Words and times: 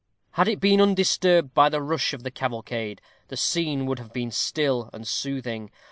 Had 0.31 0.47
it 0.47 0.59
been 0.59 0.81
undisturbed 0.81 1.53
by 1.53 1.69
the 1.69 1.79
rush 1.79 2.11
of 2.11 2.23
the 2.23 2.31
cavalcade, 2.31 3.01
the 3.27 3.37
scene 3.37 3.85
would 3.85 3.99
have 3.99 4.11
been 4.11 4.31
still 4.31 4.89
and 4.93 5.07
soothing. 5.07 5.69